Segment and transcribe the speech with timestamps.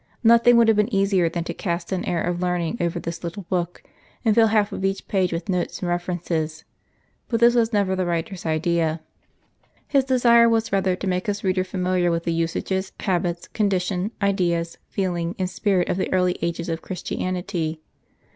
[0.23, 3.43] Nothing would have been easier than to cast an air of erudition over this little
[3.43, 3.83] book,
[4.25, 6.63] and till half of each page with notes and references.
[7.29, 9.01] But this was never the writer' s idea.
[9.87, 14.79] His desire was rather to make his reader familiar with the usages, habits, condition, ideas,
[14.89, 17.79] feeling, and spirit of the early ages of Christian ity.